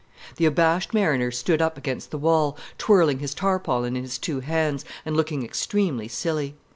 The 0.37 0.47
abashed 0.47 0.95
mariner 0.95 1.29
stood 1.29 1.61
up 1.61 1.77
against 1.77 2.09
the 2.09 2.17
wall, 2.17 2.57
twirling 2.79 3.19
his 3.19 3.35
tarpaulin 3.35 3.95
in 3.95 4.01
his 4.01 4.17
two 4.17 4.39
hands 4.39 4.83
and 5.05 5.15
looking 5.15 5.43
extremely 5.45 6.07
silly. 6.07 6.55